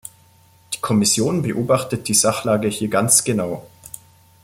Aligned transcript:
Die 0.73 0.79
Kommission 0.81 1.43
beobachtet 1.43 2.07
die 2.07 2.15
Sachlage 2.15 2.67
hier 2.69 2.87
ganz 2.87 3.23
genau. 3.23 3.67